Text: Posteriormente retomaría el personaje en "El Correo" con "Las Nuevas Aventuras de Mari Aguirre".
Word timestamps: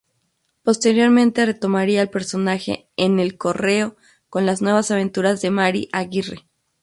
Posteriormente 0.63 1.45
retomaría 1.45 2.01
el 2.01 2.09
personaje 2.09 2.87
en 2.97 3.19
"El 3.19 3.37
Correo" 3.37 3.97
con 4.31 4.47
"Las 4.47 4.59
Nuevas 4.63 4.89
Aventuras 4.89 5.43
de 5.43 5.51
Mari 5.51 5.89
Aguirre". 5.91 6.47